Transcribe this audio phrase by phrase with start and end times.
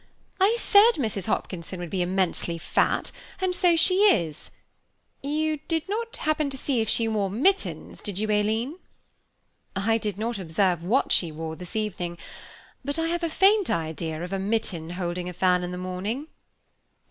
[0.39, 1.27] I said Mrs.
[1.27, 4.49] Hopkinson would be immensely fat, and so she is;
[5.21, 8.79] you did not happen to see if she wore mittens, did you, Aileen?"
[9.75, 12.17] "I did not observe what she wore this evening;
[12.83, 16.27] but I have a faint idea of a mitten holding a fan in the morning."